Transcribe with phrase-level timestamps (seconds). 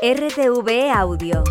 [0.00, 1.42] RTV Audio.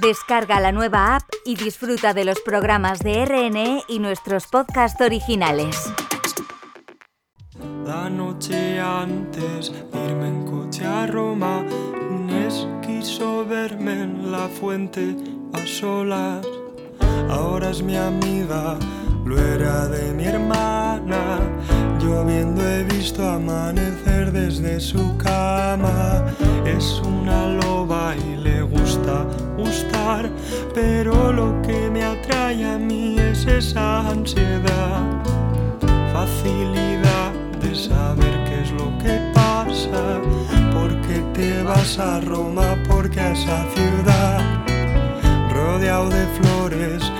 [0.00, 5.92] Descarga la nueva app y disfruta de los programas de RNE y nuestros podcasts originales.
[7.84, 11.62] La noche antes de irme en coche a Roma,
[12.10, 15.14] Inés quiso verme en la fuente
[15.52, 16.46] a solas.
[17.28, 18.78] Ahora es mi amiga,
[19.26, 21.38] lo era de mi hermana.
[22.02, 26.24] Lloviendo he visto amanecer desde su cama.
[26.66, 29.24] Es una loba y le gusta
[29.56, 30.28] gustar,
[30.74, 35.00] pero lo que me atrae a mí es esa ansiedad,
[36.12, 37.30] facilidad
[37.60, 40.20] de saber qué es lo que pasa.
[40.74, 44.40] Porque te vas a Roma, porque a esa ciudad,
[45.54, 47.12] rodeado de flores,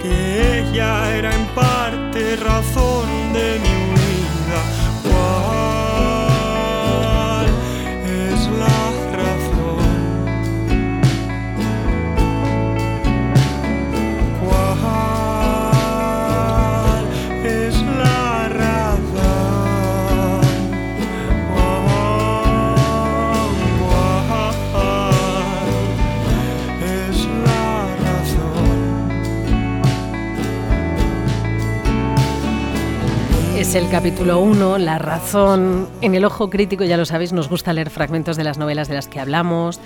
[0.00, 3.87] que ella era en parte razón de mi
[33.68, 35.90] Es el capítulo 1, La razón.
[36.00, 38.94] En el ojo crítico, ya lo sabéis, nos gusta leer fragmentos de las novelas de
[38.94, 39.78] las que hablamos,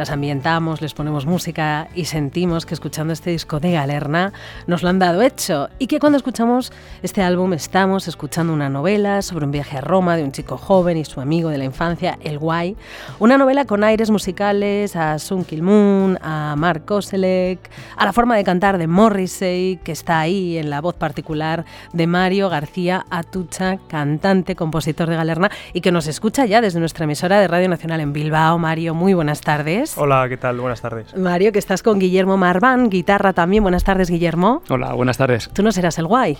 [0.00, 4.32] las ambientamos, les ponemos música y sentimos que escuchando este disco de Galerna
[4.66, 9.20] nos lo han dado hecho y que cuando escuchamos este álbum estamos escuchando una novela
[9.20, 12.18] sobre un viaje a Roma de un chico joven y su amigo de la infancia,
[12.22, 12.78] el Guay.
[13.18, 18.38] Una novela con aires musicales a Sun Kill Moon, a Mark Koselleck, a la forma
[18.38, 23.76] de cantar de Morrissey, que está ahí en la voz particular de Mario García Atucha,
[23.86, 28.00] cantante, compositor de Galerna y que nos escucha ya desde nuestra emisora de Radio Nacional
[28.00, 28.58] en Bilbao.
[28.58, 29.89] Mario, muy buenas tardes.
[29.96, 30.58] Hola, ¿qué tal?
[30.60, 31.16] Buenas tardes.
[31.16, 33.62] Mario, que estás con Guillermo Marván, guitarra también.
[33.62, 34.62] Buenas tardes, Guillermo.
[34.68, 35.50] Hola, buenas tardes.
[35.52, 36.38] Tú no serás el guay.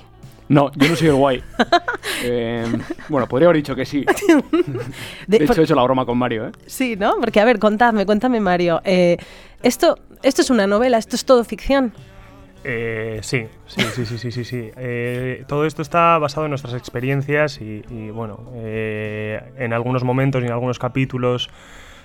[0.48, 1.42] No, yo no soy el guay.
[2.22, 2.66] Eh,
[3.08, 4.04] bueno, podría haber dicho que sí.
[5.26, 6.52] De- De por- hecho, he hecho la broma con Mario, ¿eh?
[6.66, 7.14] Sí, ¿no?
[7.18, 8.82] Porque, a ver, contadme, cuéntame, Mario.
[8.84, 9.16] eh,
[9.62, 11.94] esto, esto es una novela, esto es todo ficción.
[12.62, 14.44] Eh, sí, sí, sí, sí, sí, sí.
[14.44, 14.70] sí.
[14.76, 20.42] Eh, todo esto está basado en nuestras experiencias y, y, bueno, eh, en algunos momentos
[20.42, 21.48] y en algunos capítulos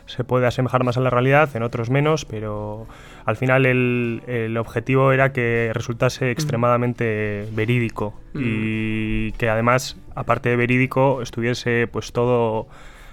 [0.07, 2.85] se puede asemejar más a la realidad, en otros menos, pero
[3.25, 10.55] al final el, el objetivo era que resultase extremadamente verídico y que además, aparte de
[10.57, 12.67] verídico, estuviese pues todo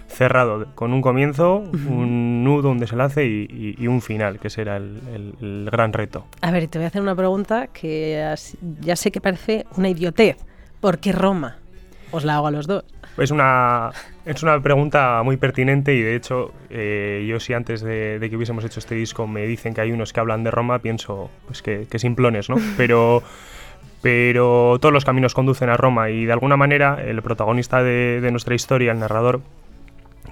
[0.09, 1.57] cerrado, con un comienzo,
[1.89, 5.93] un nudo, un desenlace y, y- y un final, que será el, el- el gran
[5.95, 6.27] reto.
[6.43, 8.35] A ver, te voy a hacer una pregunta que
[8.81, 10.37] ya sé que parece una idiotez.
[10.81, 11.57] ¿Por qué Roma?
[12.11, 12.85] Os la hago a los dos.
[13.17, 13.91] Es una,
[14.25, 18.37] es una pregunta muy pertinente y de hecho eh, yo si antes de, de que
[18.37, 21.63] hubiésemos hecho este disco me dicen que hay unos que hablan de Roma, pienso pues
[21.63, 22.57] que, que simplones, ¿no?
[22.77, 23.23] Pero,
[24.01, 28.31] pero todos los caminos conducen a Roma y de alguna manera el protagonista de, de
[28.33, 29.41] nuestra historia, el narrador,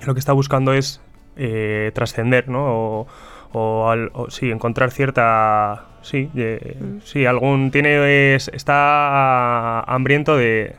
[0.06, 1.00] lo que está buscando es
[1.36, 2.64] eh, trascender, ¿no?
[2.66, 3.06] O,
[3.52, 5.84] o al- o, sí, encontrar cierta...
[6.02, 7.70] Sí, eh, sí, algún...
[7.70, 10.74] Tiene, es- está hambriento de,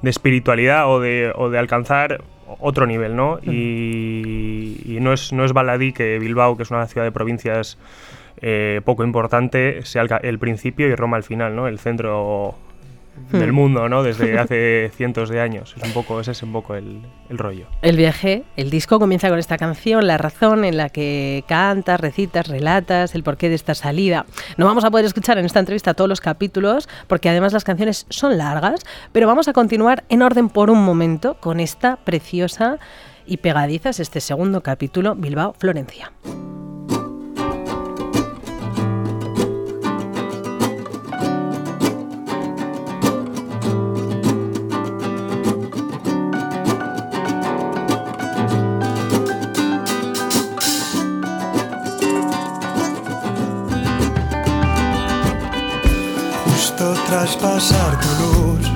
[0.00, 2.22] de espiritualidad o de, o de alcanzar
[2.58, 3.38] otro nivel, ¿no?
[3.42, 7.78] Y, y no, es, no es baladí que Bilbao, que es una ciudad de provincias
[8.40, 11.68] eh, poco importante, sea el, el principio y Roma el final, ¿no?
[11.68, 12.56] El centro
[13.32, 14.02] del mundo, ¿no?
[14.02, 15.74] Desde hace cientos de años.
[15.76, 17.66] Es un poco, ese es un poco el, el rollo.
[17.82, 22.48] El viaje, el disco comienza con esta canción, La razón, en la que cantas, recitas,
[22.48, 24.26] relatas el porqué de esta salida.
[24.56, 28.06] No vamos a poder escuchar en esta entrevista todos los capítulos, porque además las canciones
[28.08, 28.80] son largas,
[29.12, 32.78] pero vamos a continuar en orden por un momento con esta preciosa
[33.26, 36.12] y pegadiza, es este segundo capítulo, Bilbao-Florencia.
[36.22, 36.59] Justo
[57.36, 58.66] pasar tu luz.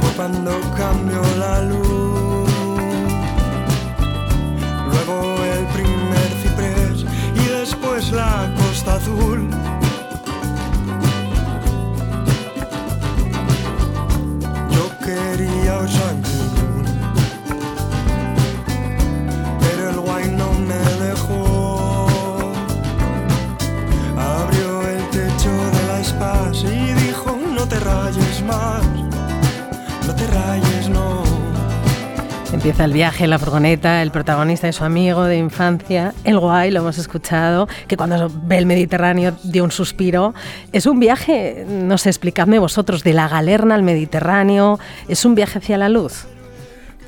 [0.00, 2.50] Fue cuando cambió la luz.
[4.90, 7.04] Luego el primer ciprés
[7.34, 9.48] Y después la costa azul
[32.68, 36.80] Empieza el viaje la furgoneta, el protagonista es su amigo de infancia, el guay, lo
[36.80, 40.34] hemos escuchado, que cuando ve el Mediterráneo dio un suspiro.
[40.70, 44.78] Es un viaje, no sé, explicadme vosotros, de la galerna al Mediterráneo,
[45.08, 46.26] ¿es un viaje hacia la luz?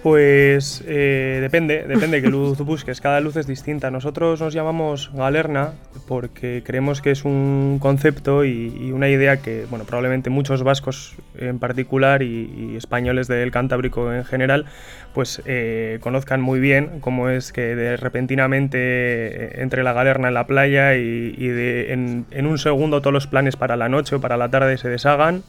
[0.02, 3.02] Pues eh, depende, depende de qué luz busques.
[3.02, 3.90] Cada luz es distinta.
[3.90, 5.74] Nosotros nos llamamos galerna
[6.08, 11.58] porque creemos que es un concepto y, una idea que, bueno, probablemente muchos vascos en
[11.58, 14.64] particular y, españoles del Cantábrico en general,
[15.12, 20.34] pues eh, conozcan muy bien cómo es que de repentinamente eh, entre la galerna en
[20.34, 24.38] la playa y, de, en, un segundo todos los planes para la noche o para
[24.38, 25.42] la tarde se deshagan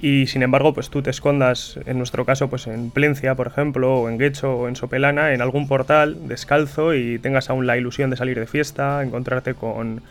[0.00, 4.00] y sin embargo pues tú te escondas, en nuestro caso pues en Plencia por ejemplo,
[4.00, 8.10] o en Guecho o en Sopelana, en algún portal descalzo y tengas aún la ilusión
[8.10, 10.02] de salir de fiesta, encontrarte con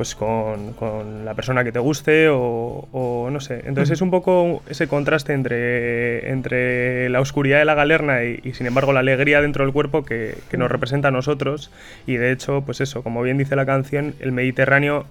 [0.00, 3.60] pues con, con la persona que te guste o, no sé.
[3.66, 8.66] Entonces es un poco ese contraste entre, entre la oscuridad de la galerna y, sin
[8.66, 11.70] embargo la alegría dentro del cuerpo que, que nos representa a nosotros.
[12.06, 15.04] Y de hecho pues eso, como bien dice la canción, el Mediterráneo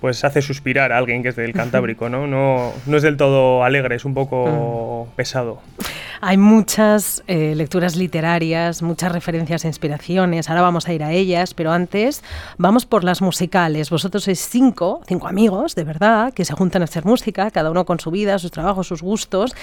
[0.00, 2.26] pues hace suspirar a alguien que es del Cantábrico, ¿no?
[2.26, 5.16] No, no es del todo alegre, es un poco mm.
[5.16, 5.60] pesado.
[6.22, 11.54] Hay muchas eh, lecturas literarias, muchas referencias e inspiraciones, ahora vamos a ir a ellas,
[11.54, 12.22] pero antes
[12.58, 13.90] vamos por las musicales.
[13.90, 17.84] Vosotros sois cinco, cinco amigos, de verdad, que se juntan a hacer música, cada uno
[17.84, 19.54] con su vida, sus trabajos, sus gustos.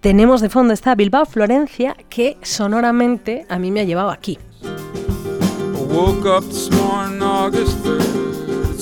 [0.00, 4.38] Tenemos de fondo esta Bilbao Florencia, que sonoramente a mí me ha llevado aquí.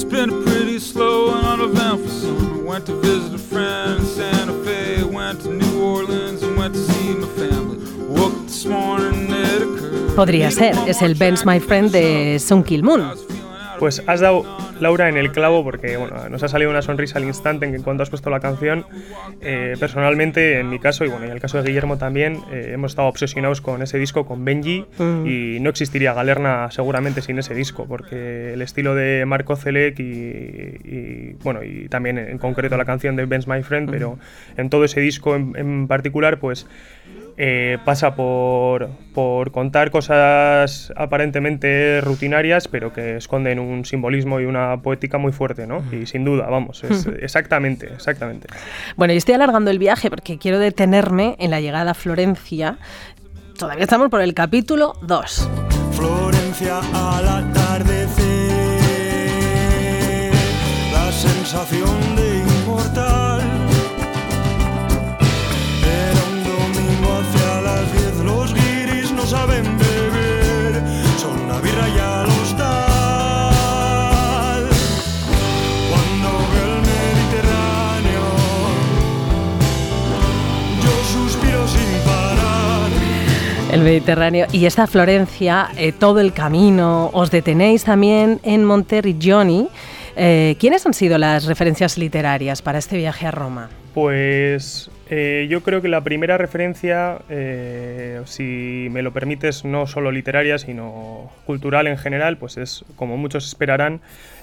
[0.01, 2.63] It's been pretty slow and uneventful summer.
[2.63, 6.81] Went to visit a friend in Santa Fe, went to New Orleans and went to
[6.81, 7.79] see my family.
[8.07, 10.15] Woke this morning it occurred.
[10.15, 13.11] Podría ser, es el Ben's My Friend de Sun Kill Moon.
[13.79, 14.45] Pues has dado,
[14.81, 17.81] Laura, en el clavo porque bueno, nos ha salido una sonrisa al instante en que
[17.81, 18.85] cuando has puesto la canción.
[19.41, 22.93] Eh, personalmente, en mi caso, y bueno, en el caso de Guillermo también, eh, hemos
[22.93, 25.27] estado obsesionados con ese disco, con Benji, mm.
[25.27, 31.35] y no existiría Galerna seguramente sin ese disco, porque el estilo de Marco Zelec y,
[31.43, 34.19] bueno, y también en concreto la canción de Ben's My Friend, pero
[34.57, 36.67] en todo ese disco en, en particular, pues
[37.41, 44.83] eh, pasa por, por, contar cosas aparentemente rutinarias, pero que esconden un simbolismo y una
[44.83, 45.85] poética muy fuerte, ¿no?
[45.93, 48.49] Y sin duda, vamos, es, exactamente, exactamente.
[48.97, 52.79] Bueno, yo estoy alargando el viaje porque quiero detenerme en la llegada a Florencia.
[53.57, 55.49] Todavía estamos por el capítulo 2.
[55.93, 58.25] Florencia al atardecer,
[60.93, 63.08] la sensación de inmortal
[83.79, 89.69] El Mediterráneo y esta Florencia, eh, todo el camino, os detenéis también en Monterrigioni.
[90.17, 93.71] Eh, ¿Quiénes han sido las referencias literarias para este viaje a Roma?
[93.95, 97.19] Pues eh, yo creo que la primera referencia,
[98.25, 103.47] si me lo permites, no solo literaria, sino cultural en general, pues es, como muchos
[103.47, 104.01] esperarán,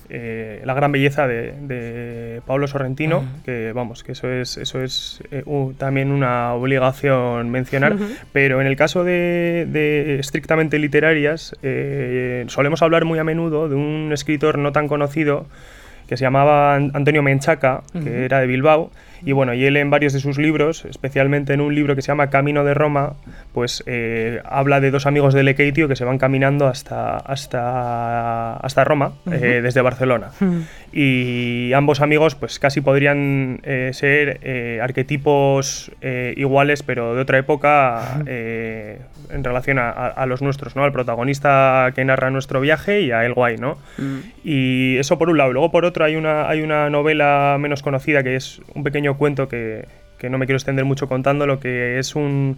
[0.09, 5.21] eh, la gran belleza de, Pablo Sorrentino, que vamos, que eso es, eso es
[5.77, 7.95] también una obligación mencionar,
[8.31, 11.55] pero en el caso de, de estrictamente literarias,
[12.47, 15.47] solemos hablar muy a menudo de un escritor no tan conocido,
[16.07, 18.91] que se llamaba Antonio Menchaca, que era de Bilbao,
[19.25, 22.09] y bueno, y él en varios de sus libros, especialmente en un libro que se
[22.09, 23.13] llama Camino de Roma,
[23.53, 28.83] pues eh, habla de dos amigos de Lequeitio que se van caminando hasta, hasta, hasta
[28.83, 30.29] Roma, eh, desde Barcelona.
[30.93, 35.91] Y ambos amigos pues casi podrían eh, ser arquetipos
[36.35, 40.83] iguales, pero de otra época en relación a, los nuestros, ¿no?
[40.83, 43.77] Al protagonista que narra nuestro viaje y a El Guay, ¿no?
[43.97, 44.19] Mm.
[44.43, 45.53] Y eso por un lado.
[45.53, 49.47] Luego por otro hay una, hay una novela menos conocida que es un pequeño cuento
[49.47, 49.85] que,
[50.17, 52.57] que no me quiero extender mucho contando, lo que es un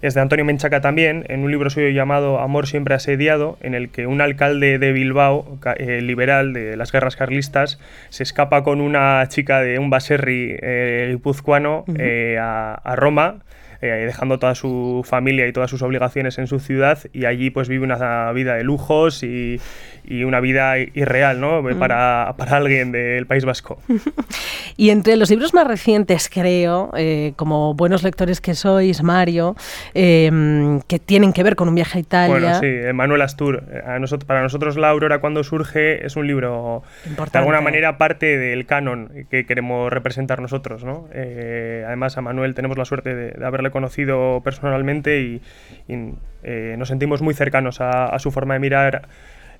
[0.00, 3.90] es de Antonio Menchaca también, en un libro suyo llamado Amor siempre asediado, en el
[3.90, 9.26] que un alcalde de Bilbao, eh, liberal de las guerras carlistas, se escapa con una
[9.28, 13.38] chica de un baserri eh, guipuzcoano eh, a, Roma
[13.80, 17.68] eh, dejando toda su familia y todas sus obligaciones en su ciudad y allí pues
[17.68, 19.60] vive una vida de lujos y,
[20.04, 21.62] y una vida irreal ¿no?
[21.78, 23.78] Para, para, alguien del País Vasco.
[24.76, 29.54] y entre los libros más recientes, creo, eh, como buenos lectores que sois, Mario,
[29.94, 32.58] em, que tienen que ver con un viaje a Italia.
[32.58, 33.64] Bueno, sí, Manuel Astur.
[33.86, 38.38] A nosotros, para nosotros La Aurora cuando surge es un libro de alguna manera parte
[38.38, 40.84] del canon que queremos representar nosotros.
[40.84, 41.08] ¿no?
[41.12, 45.42] Eh, además a Manuel tenemos la suerte de, de haberle conocido personalmente y,
[46.42, 49.08] eh, nos sentimos muy cercanos a, su forma de mirar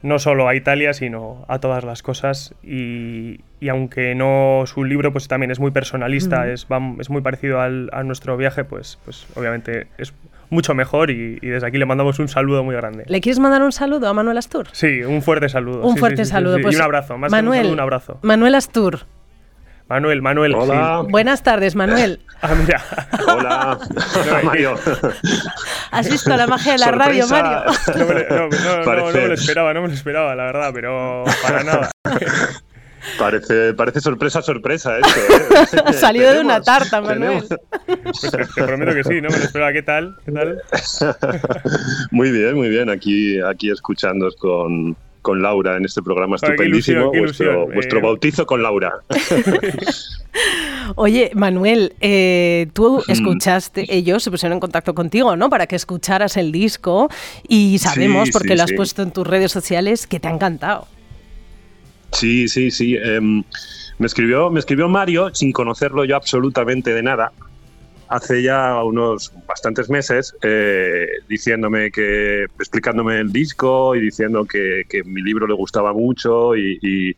[0.02, 2.54] no solo a Italia, sino a todas las cosas.
[2.62, 6.66] Y, aunque no su libro pues también es muy personalista, es,
[7.00, 10.14] es muy parecido al, a nuestro viaje, pues, pues obviamente es
[10.50, 13.04] mucho mejor y, desde aquí le mandamos un saludo muy grande.
[13.06, 14.68] ¿Le quieres mandar un saludo a Manuel Astur?
[14.72, 15.86] Sí, un fuerte saludo.
[15.86, 16.58] Un fuerte saludo.
[16.60, 18.18] Pues, y un abrazo, más Manuel, un, un abrazo.
[18.22, 19.00] Manuel Astur.
[19.88, 20.54] Manuel, Manuel.
[20.54, 21.04] Hola.
[21.08, 22.20] Buenas tardes, Manuel.
[22.40, 22.80] Ah, mira.
[23.26, 23.78] Hola,
[24.44, 24.76] Mario.
[25.90, 27.64] ¿Has visto la magia de la radio, Mario?
[27.96, 28.26] No me,
[28.94, 31.90] no, me lo esperaba, no me lo esperaba, la verdad, pero para nada.
[33.18, 35.20] Parece, parece sorpresa, sorpresa esto.
[35.20, 35.82] ¿eh?
[35.84, 37.44] Ha salido de una tarta, Manuel.
[37.86, 39.72] Pues te, prometo que sí, no me lo esperaba.
[39.72, 40.16] ¿Qué tal?
[40.24, 40.62] ¿Qué tal?
[42.10, 42.90] muy bien, muy bien.
[42.90, 44.96] Aquí, aquí escuchándos con,
[45.28, 47.12] con Laura en este programa estupendísimo.
[47.12, 47.68] vuestro,
[47.98, 48.00] eh.
[48.00, 48.94] bautizo con Laura.
[50.94, 55.50] Oye, Manuel, eh, tú escuchaste, ellos se pusieron en contacto contigo, ¿no?
[55.50, 57.10] Para que escucharas el disco
[57.46, 60.88] y sabemos, porque lo has puesto en tus redes sociales, que te ha encantado.
[62.12, 62.96] Sí, sí, sí.
[62.96, 63.44] Em,
[63.98, 67.32] me, escribió, me escribió Mario, sin conocerlo yo absolutamente de nada,
[68.08, 75.22] hace ya unos bastantes meses, eh, diciéndome que, explicándome el disco y diciendo que, mi
[75.22, 77.16] libro le gustaba mucho y,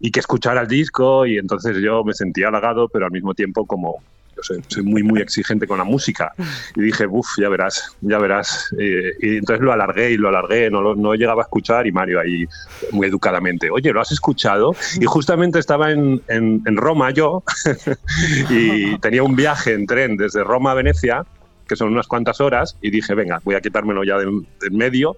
[0.00, 1.26] y que escuchara el disco.
[1.26, 4.02] Y entonces yo me sentía halagado, pero al mismo tiempo como
[4.42, 6.32] soy, muy, muy exigente con la música.
[6.74, 8.74] Y dije, uff, ya verás, ya verás.
[8.78, 12.46] y entonces lo alargué y lo alargué, no, no llegaba a escuchar y Mario ahí
[12.92, 14.74] muy educadamente, oye, ¿lo has escuchado?
[15.00, 17.42] Y justamente estaba en, en, Roma yo
[18.50, 21.24] y tenía un viaje en tren desde Roma a Venecia,
[21.68, 25.16] que son unas cuantas horas, y dije, venga, voy a quitármelo ya del, medio.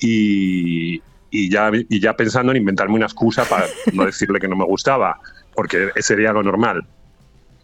[0.00, 4.56] Y, y ya, y ya pensando en inventarme una excusa para no decirle que no
[4.56, 5.20] me gustaba,
[5.54, 6.86] porque sería lo normal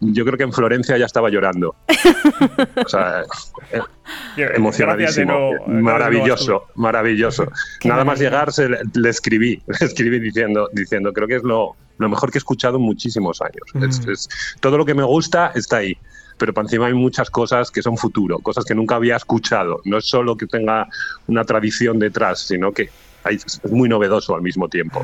[0.01, 1.75] yo creo que en Florencia ya estaba llorando.
[2.83, 3.23] O sea,
[3.71, 5.51] eh, emocionadísimo.
[5.67, 7.45] maravilloso, maravilloso.
[7.85, 8.49] Nada más llegar
[8.93, 12.77] le escribí, le escribí diciendo, diciendo, creo que es lo, lo mejor que he escuchado
[12.77, 13.63] en muchísimos años.
[13.73, 14.59] Mm.
[14.59, 15.97] todo lo que me gusta está ahí
[16.37, 19.79] pero para encima hay muchas cosas que son futuro, cosas que nunca había escuchado.
[19.85, 20.87] No es solo que tenga
[21.27, 22.89] una tradición detrás, sino que
[23.29, 25.03] es muy novedoso al mismo tiempo.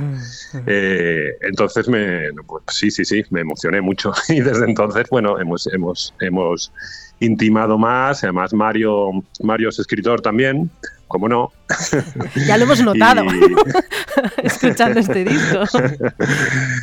[0.66, 4.12] Eh, entonces, me, pues, sí, sí, sí, me emocioné mucho.
[4.30, 6.72] Y desde entonces, bueno, hemos, hemos, hemos
[7.20, 8.24] intimado más.
[8.24, 10.70] Además, Mario, Mario es escritor también
[11.08, 11.52] como no.
[12.48, 13.24] Ya lo hemos notado
[14.44, 15.60] escuchando este disco.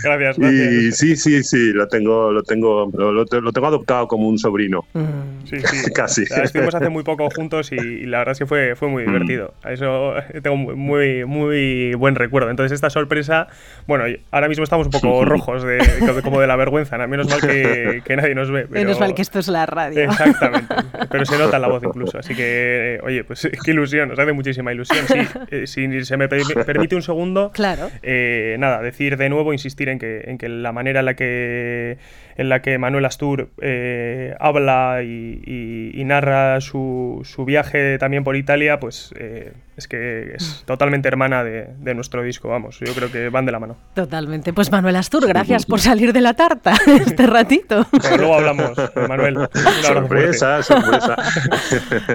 [0.02, 0.97] Gracias, gracias.
[0.97, 4.85] sí, sí, sí, lo tengo, lo tengo, lo, tengo adoptado como un sobrino.
[4.93, 5.47] Mm.
[5.47, 5.90] Sí, sí.
[5.93, 6.23] Casi.
[6.23, 9.07] Estuvimos hace muy poco juntos y, la verdad es que fue, fue muy mm.
[9.07, 9.54] divertido.
[9.62, 12.50] A eso tengo muy, muy buen recuerdo.
[12.50, 13.49] Entonces esta sorpresa,
[13.87, 15.78] bueno, ahora mismo estamos un poco rojos de,
[16.23, 16.99] como de la vergüenza.
[17.07, 18.66] Menos mal que, que nadie nos ve.
[18.69, 20.04] Menos mal que esto es la radio.
[20.04, 20.75] Exactamente.
[21.11, 22.19] Pero se nota la voz incluso.
[22.19, 25.04] Así que, oye, pues qué ilusión nos hace muchísima ilusión.
[25.06, 25.18] Sí,
[25.50, 27.90] eh, si se me permite un segundo, claro.
[28.02, 31.99] Eh, nada, decir de nuevo, insistir en que, en que la manera en la que
[32.37, 38.78] en la que Manuel Astur eh, habla y, narra su, su, viaje también por Italia,
[38.78, 43.47] pues eh, es que es totalmente hermana de, nuestro disco, vamos, yo creo que van
[43.47, 43.76] de la mano.
[43.95, 44.52] Totalmente.
[44.52, 47.87] Pues Manuel Astur, gracias por salir de la tarta este ratito.
[48.16, 48.73] luego hablamos,
[49.09, 49.49] Manuel.
[49.83, 51.16] sorpresa, sorpresa.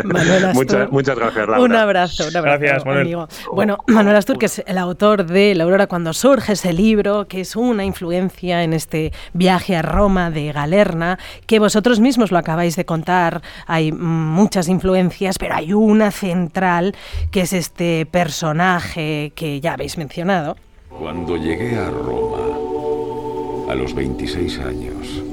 [0.04, 1.64] Manuel Astur, muchas, muchas gracias, Laura.
[1.64, 2.60] Un abrazo, un abrazo.
[2.60, 3.18] Gracias, Manuel.
[3.54, 7.42] Bueno, Manuel Astur, que es el autor de La Aurora cuando surge, ese libro, que
[7.42, 12.76] es una influencia en este viaje a Roma de Galerna, que vosotros mismos lo acabáis
[12.76, 16.96] de contar, hay muchas influencias, pero hay una central
[17.32, 20.56] que es este personaje que ya habéis mencionado.
[20.90, 25.24] Cuando llegué a Roma, a los 26 años,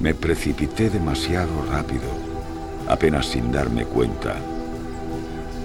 [0.00, 2.08] me precipité demasiado rápido,
[2.88, 4.36] apenas sin darme cuenta,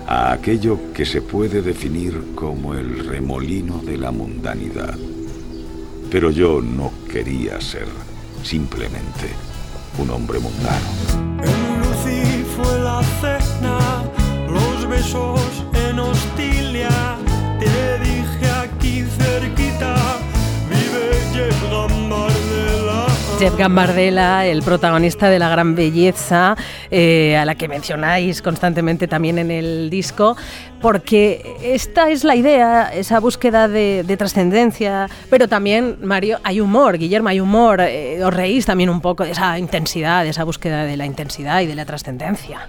[0.07, 4.95] a aquello que se puede definir como el remolino de la mundanidad.
[6.11, 7.87] Pero yo no quería ser
[8.43, 9.29] simplemente
[9.97, 11.41] un hombre mundano.
[11.43, 14.03] En Lucy fue la cena,
[14.47, 15.46] los besos
[23.39, 26.55] Jeff Gambardella, el protagonista de La Gran Belleza,
[26.89, 30.35] eh, a la que mencionáis constantemente también en el disco,
[30.81, 37.29] porque esta es la idea, esa búsqueda de, trascendencia, pero también, Mario, hay humor, Guillermo,
[37.29, 40.97] hay humor, eh, os reís también un poco de esa intensidad, de esa búsqueda de
[40.97, 42.67] la intensidad y de la trascendencia.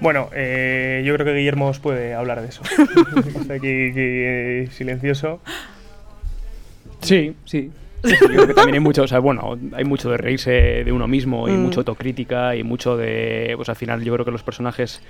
[0.00, 2.62] Bueno, eh, yo creo que Guillermo os puede hablar de eso.
[3.40, 5.40] Está aquí, aquí silencioso.
[7.02, 7.70] Sí, sí,
[8.04, 10.50] Yo creo que también hay mucho, o sea, bueno, hay mucho de reírse
[10.84, 11.60] de uno mismo y Mm.
[11.62, 15.02] mucha autocrítica y mucho de, pues al final yo creo que los personajes,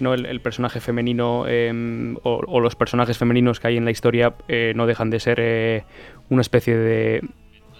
[0.00, 3.90] no el, el personaje femenino em, o, o los personajes femeninos que hay en la
[3.90, 5.84] historia eh, no dejan de ser eh,
[6.28, 7.22] una especie de,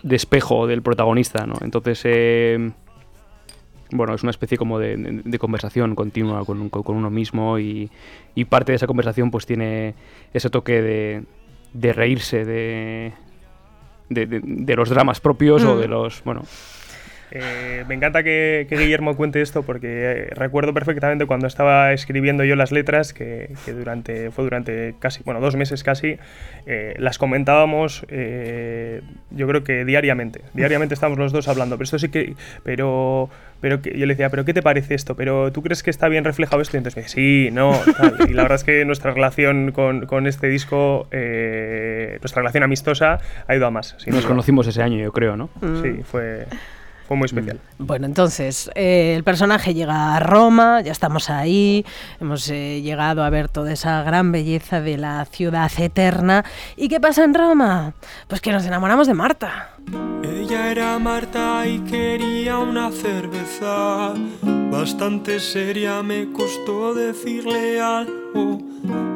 [0.02, 1.54] de espejo del protagonista, ¿no?
[1.60, 2.72] Entonces, em,
[3.90, 7.58] bueno, es una especie como de, de- de conversación continua con, con- con uno mismo
[7.58, 7.90] y,
[8.34, 9.94] y parte de esa conversación pues tiene
[10.32, 11.22] ese toque de,
[11.74, 13.12] de reírse de,
[14.08, 15.80] de, de- de los dramas propios o Mm.
[15.80, 16.42] de los, bueno,
[17.36, 22.44] Eh, me encanta que, que Guillermo cuente esto porque eh, recuerdo perfectamente cuando estaba escribiendo
[22.44, 26.16] yo las letras que, que durante fue durante casi bueno dos meses casi
[26.66, 31.98] eh, las comentábamos eh, yo creo que diariamente diariamente estamos los dos hablando pero esto
[31.98, 33.28] sí que pero
[33.60, 36.08] pero que, yo le decía pero qué te parece esto pero tú crees que está
[36.08, 38.30] bien reflejado esto y entonces me dice, sí no tal.
[38.30, 43.18] y la verdad es que nuestra relación con, con este disco eh, nuestra relación amistosa
[43.48, 45.50] ha ido a más nos conocimos ese año yo creo, ¿no?
[45.82, 46.46] sí fue
[47.06, 51.84] fue muy especial Bueno, entonces, eh, el personaje llega a Roma, ya estamos ahí,
[52.20, 56.44] hemos eh, llegado a ver toda esa gran belleza de la ciudad eterna.
[56.76, 57.94] ¿Y qué pasa en Roma?
[58.28, 59.70] Pues que nos enamoramos de Marta.
[60.22, 64.14] Ella era Marta y quería una cerveza.
[64.70, 67.80] Bastante seria me costó decirle
[68.34, 68.58] algo.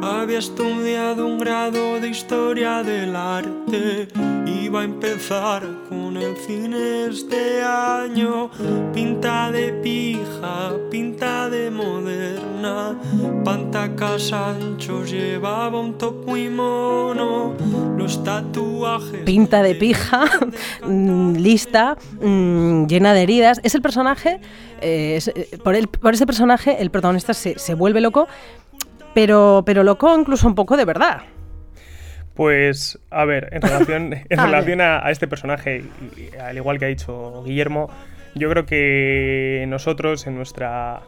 [0.02, 4.08] Había estudiado un grado de historia del arte.
[4.46, 8.50] Iba a empezar con el cine este año.
[8.94, 12.98] Pinta de pija, pinta de moderna.
[13.44, 17.54] Pantacas anchos, llevaba un top muy mono.
[17.96, 19.22] Los tatuajes.
[19.24, 20.24] Pinta de pija,
[20.86, 23.60] mm, lista, mm, llena de heridas.
[23.62, 24.40] Es el personaje,
[24.80, 28.28] eh, es- eh, por, el- por ese personaje el protagonista se, se vuelve loco,
[29.18, 31.22] pero, pero loco incluso un poco de verdad.
[32.34, 35.82] Pues, a ver, en relación, en A relación a, a este personaje,
[36.16, 37.90] y- y al igual que ha dicho Guillermo,
[38.36, 41.00] yo creo que nosotros en nuestra...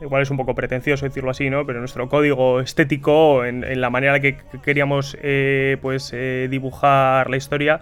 [0.00, 1.64] Igual es un poco pretencioso decirlo así, ¿no?
[1.64, 7.36] Pero nuestro código estético, en, en la manera que queríamos eh, pues, eh, dibujar la
[7.36, 7.80] historia,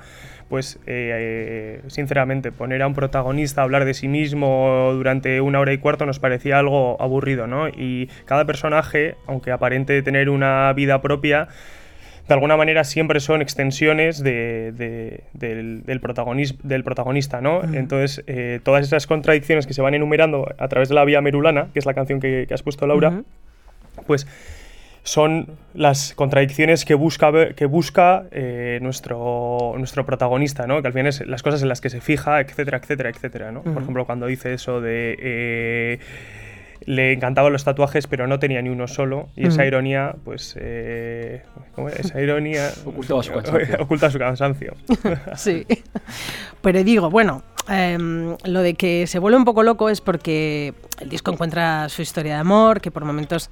[0.51, 5.73] pues eh, sinceramente poner a un protagonista a hablar de sí mismo durante una hora
[5.73, 7.69] y cuarto nos parecía algo aburrido, ¿no?
[7.69, 11.47] Y cada personaje, aunque aparente tener una vida propia,
[12.29, 17.63] de alguna manera siempre son extensiones de- de- del, del, protagonis- del protagonista, ¿no?
[17.75, 21.69] Entonces, eh, todas esas contradicciones que se van enumerando a través de la vía merulana,
[21.73, 23.23] que es la canción que, que has puesto, Laura,
[24.07, 24.27] pues
[25.03, 30.83] son las contradicciones que busca, que busca eh, nuestro, nuestro protagonista, ¿no?
[30.83, 33.63] Que al final es las cosas en las que se fija, etcétera, etcétera, etcétera, ¿no?
[33.63, 35.17] Por ejemplo, cuando dice eso de...
[35.19, 35.99] eh,
[36.87, 39.29] le encantaban los tatuajes, pero no tenía ni uno solo.
[39.37, 40.57] Y esa ironía, pues...
[40.59, 41.43] eh,
[41.75, 42.01] ¿cómo es?
[42.01, 42.71] Esa ironía...
[42.87, 43.77] Ocultaba su cansancio.
[43.81, 44.75] oculta su cansancio.
[45.37, 45.67] Sí.
[46.63, 51.09] Pero digo, bueno, em, lo de que se vuelve un poco loco es porque el
[51.09, 53.51] disco encuentra su historia de amor, que por momentos.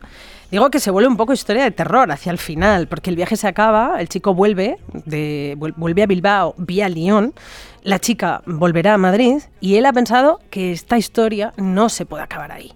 [0.51, 3.37] Digo que se vuelve un poco historia de terror hacia el final, porque el viaje
[3.37, 7.35] se acaba, el chico vuelve, de, vuel- vuelve a Bilbao vía Lyon,
[7.83, 12.23] la chica volverá a Madrid y él ha pensado que esta historia no se puede
[12.23, 12.73] acabar ahí.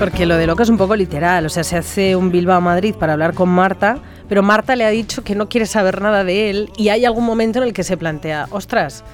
[0.00, 2.60] Porque lo de loco es un poco literal, o sea, se hace un Bilbao a
[2.60, 3.98] Madrid para hablar con Marta,
[4.30, 7.26] pero Marta le ha dicho que no quiere saber nada de él y hay algún
[7.26, 9.04] momento en el que se plantea, ostras,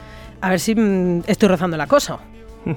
[0.40, 2.20] a ver si mm, estoy rozando el acoso.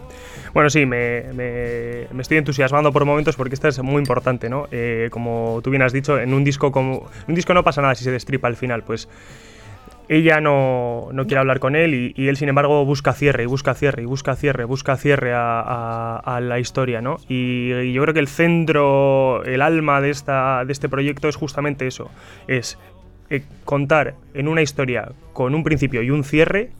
[0.51, 4.67] Bueno, sí, me estoy entusiasmando por momentos porque esta es muy importante, ¿no?
[4.71, 7.83] Eh, como tú bien has dicho, en un disco como en un disco no pasa
[7.83, 9.07] nada si se destripa al final, pues
[10.09, 13.45] ella no, no quiere hablar con él y, y él, sin embargo, busca cierre y
[13.45, 17.17] busca cierre y busca cierre, busca cierre a, a- a la historia, ¿no?
[17.29, 21.35] Y, y yo creo que el centro, el alma de, esta, de este proyecto es
[21.35, 22.09] justamente eso,
[22.47, 22.77] es
[23.29, 26.71] eh, contar en una historia con un principio y un cierre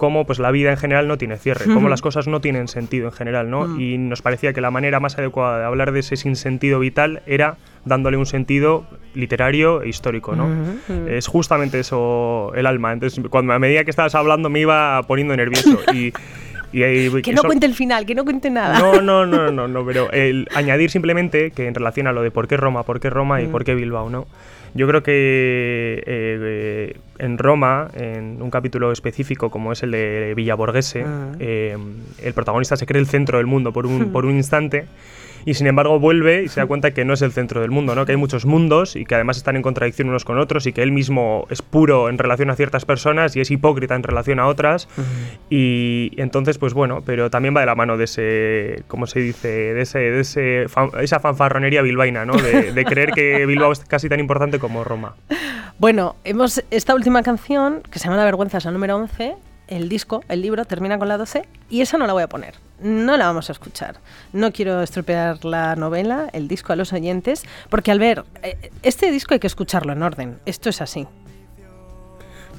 [0.00, 3.08] cómo pues la vida en general no tiene cierre, cómo las cosas no tienen sentido
[3.08, 3.68] en general, ¿no?
[3.68, 3.80] Mm.
[3.80, 7.58] Y nos parecía que la manera más adecuada de hablar de ese sinsentido vital era
[7.84, 10.48] dándole un sentido literario e histórico, ¿no?
[11.06, 12.92] Es justamente eso el alma.
[12.94, 16.12] Entonces, cuando a medida que estabas hablando me iba poniendo nervioso y...
[16.72, 18.78] y, y- Que no eso- cuente el final, que no cuente nada.
[18.78, 22.30] no, no, no, no, no, pero el añadir simplemente que en relación a lo de
[22.30, 23.50] por qué Roma, por qué Roma y Mm.
[23.50, 24.26] por qué Bilbao, ¿no?
[24.74, 30.54] Yo creo que eh, en Roma, en un capítulo específico como es el de Villa
[30.54, 31.32] Borghese, Ah.
[31.38, 31.76] eh,
[32.22, 34.86] el protagonista se cree el centro del mundo por un, por un instante
[35.44, 37.94] y sin embargo vuelve y se da cuenta que no es el centro del mundo,
[37.94, 38.06] ¿no?
[38.06, 40.82] que hay muchos mundos y que además están en contradicción unos con otros y que
[40.82, 44.46] él mismo es puro en relación a ciertas personas y es hipócrita en relación a
[44.46, 44.88] otras
[45.48, 49.48] y entonces pues bueno, pero también va de la mano de ese, ¿cómo se dice?
[49.74, 52.34] De, ese, de ese fan- esa fanfarronería bilbaína, ¿no?
[52.34, 55.14] de, de creer que Bilbao es casi tan importante como Roma.
[55.78, 59.34] Bueno, hemos esta última canción, que se llama La vergüenza, es la número 11,
[59.70, 62.54] el disco, el libro, termina con la 12, y esa no la voy a poner.
[62.80, 63.96] No la vamos a escuchar.
[64.32, 69.10] No quiero estropear la novela, el disco a los oyentes, porque al ver, eh, este
[69.10, 70.38] disco hay que escucharlo en orden.
[70.44, 71.06] Esto es así.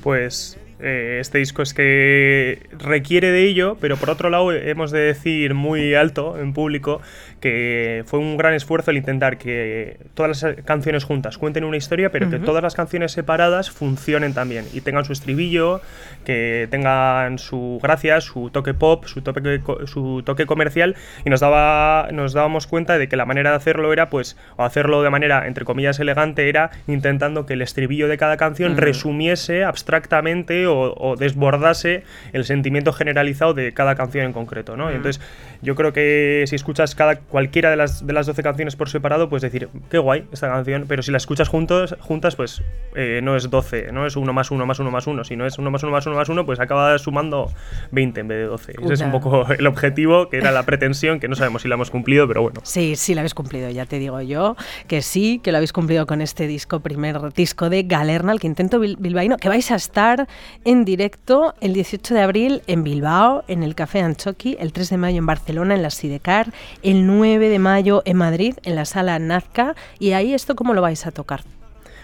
[0.01, 4.99] Pues eh, este disco es que requiere de ello, pero por otro lado hemos de
[4.99, 7.01] decir muy alto en público
[7.39, 12.11] que fue un gran esfuerzo el intentar que todas las canciones juntas cuenten una historia,
[12.11, 15.81] pero que todas las canciones separadas funcionen también y tengan su estribillo,
[16.23, 22.09] que tengan su gracia, su toque pop, su toque, su toque comercial y nos daba
[22.11, 25.47] nos dábamos cuenta de que la manera de hacerlo era pues o hacerlo de manera
[25.47, 31.15] entre comillas elegante era intentando que el estribillo de cada canción resumiese abstractamente o, o
[31.15, 32.03] desbordase
[32.33, 34.91] el sentimiento generalizado de cada canción en concreto, ¿no?
[34.91, 35.21] Y entonces
[35.61, 39.29] yo creo que si escuchas cada cualquiera de las de las 12 canciones por separado
[39.29, 42.61] puedes decir qué guay esta canción, pero si la escuchas juntos juntas pues
[42.95, 45.57] eh, no es 12, no es uno más uno más uno más uno, sino es
[45.57, 47.51] uno más uno más uno más uno, pues acaba sumando
[47.91, 48.73] 20 en vez de 12.
[48.83, 51.75] Ese es un poco el objetivo, que era la pretensión, que no sabemos si la
[51.75, 52.61] hemos cumplido, pero bueno.
[52.63, 54.55] Sí, sí, la habéis cumplido, ya te digo yo,
[54.87, 58.79] que sí, que lo habéis cumplido con este disco, primer disco de Galerna, el quinteto
[58.79, 60.27] bil- bilbaíno, que vais a estar
[60.65, 64.97] en directo el 18 de abril en Bilbao, en el Café Anchoqui, el 3 de
[64.97, 66.47] mayo en Barcelona, en la Sidecar,
[66.83, 70.81] el 9 de mayo en Madrid, en la Sala Nazca, y ahí esto cómo lo
[70.81, 71.41] vais a tocar.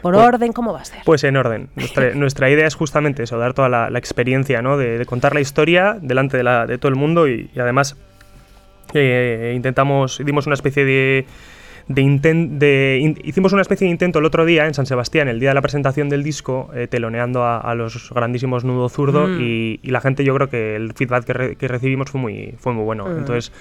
[0.01, 0.99] Por Pues- orden, ¿cómo va a ser?
[1.05, 1.69] Pues en orden.
[1.75, 4.77] Nuestra, nuestra idea es justamente eso, dar toda la, la experiencia, ¿no?
[4.77, 7.95] De, de contar la historia delante de, la- de todo el mundo y, y además
[8.93, 11.25] eh, intentamos, dimos una especie de...
[11.87, 15.39] de, de in- hicimos una especie de intento el otro día en San Sebastián, el
[15.39, 19.41] día de la presentación del disco, eh, teloneando a, a los grandísimos Nudo Zurdo Mm.
[19.41, 22.55] y, y la gente yo creo que el feedback que, re- que recibimos fue muy,
[22.59, 23.05] fue muy bueno.
[23.07, 23.17] Mm.
[23.19, 23.51] Entonces,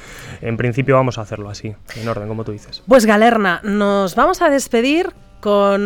[0.43, 2.83] en principio vamos a hacerlo así, en orden, como tú dices.
[2.89, 5.11] Pues Galerna, nos vamos a despedir
[5.41, 5.81] con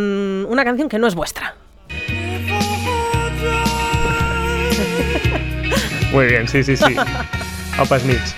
[0.49, 1.55] una canción que no es vuestra.
[6.13, 6.97] Muy bien, sí, sí, sí.
[7.79, 8.35] Opa Smiths.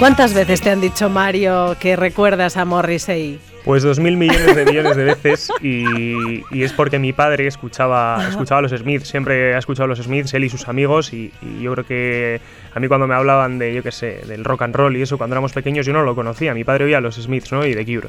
[0.00, 3.38] ¿Cuántas veces te han dicho, Mario, que recuerdas a Morrissey?
[3.66, 8.26] Pues dos mil millones de millones de veces y, y es porque mi padre escuchaba,
[8.26, 11.30] escuchaba a los Smiths, siempre ha escuchado a los Smiths, él y sus amigos y,
[11.42, 12.40] y yo creo que
[12.74, 15.18] a mí cuando me hablaban de, yo qué sé, del rock and roll y eso
[15.18, 17.66] cuando éramos pequeños yo no lo conocía, mi padre oía a los Smiths ¿no?
[17.66, 18.08] y The Cure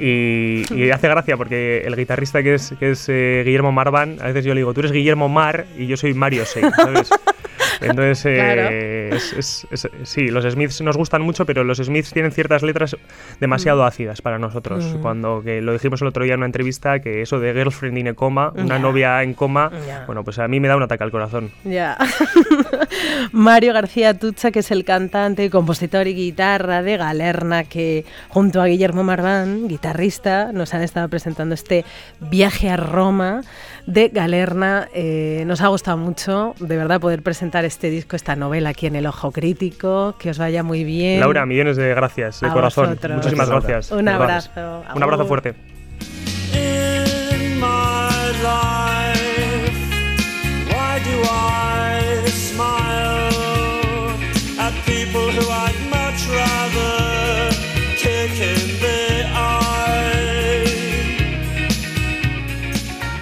[0.00, 4.26] y, y hace gracia porque el guitarrista que es, que es eh, Guillermo Marvan, a
[4.26, 7.10] veces yo le digo, tú eres Guillermo Mar y yo soy Mario Sey, ¿sabes?
[7.80, 12.32] Entonces, eh, es- es- es- sí, los Smiths nos gustan mucho, pero los Smiths tienen
[12.32, 12.96] ciertas letras
[13.40, 14.84] demasiado ácidas para nosotros.
[14.96, 15.00] Mm.
[15.02, 18.08] Cuando que lo dijimos el otro día en una entrevista, que eso de girlfriend in
[18.08, 19.70] a coma, una novia en coma,
[20.06, 21.50] bueno, pues a mí me da un ataque al corazón.
[21.64, 21.96] Ya.
[23.32, 28.66] Mario García Tucha, que es el cantante, compositor y guitarra de Galerna, que junto a
[28.66, 31.84] Guillermo Marván, guitarrista, nos han estado presentando este
[32.20, 33.42] viaje a Roma
[33.86, 34.88] de Galerna.
[34.94, 38.96] Eh, nos ha gustado mucho, de verdad, poder presentar este disco, esta novela aquí en
[38.96, 40.16] El Ojo Crítico.
[40.18, 41.20] Que os vaya muy bien.
[41.20, 42.86] Laura, millones de gracias, de A corazón.
[42.86, 43.16] vosotros.
[43.16, 43.92] Muchísimas Gracias.
[43.92, 44.82] Un abrazo.
[44.94, 45.54] Un abrazo fuerte.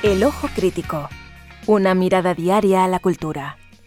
[0.03, 1.09] El Ojo Crítico.
[1.67, 3.57] Una mirada diaria a la cultura.